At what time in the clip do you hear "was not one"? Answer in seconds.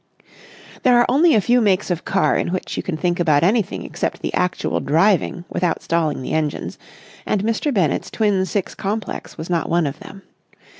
9.37-9.85